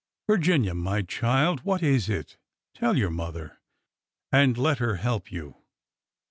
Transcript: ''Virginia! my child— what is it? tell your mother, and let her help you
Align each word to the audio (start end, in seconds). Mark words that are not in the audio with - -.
''Virginia! 0.27 0.73
my 0.73 1.03
child— 1.03 1.59
what 1.59 1.83
is 1.83 2.09
it? 2.09 2.37
tell 2.73 2.97
your 2.97 3.11
mother, 3.11 3.59
and 4.31 4.57
let 4.57 4.79
her 4.79 4.95
help 4.95 5.31
you 5.31 5.57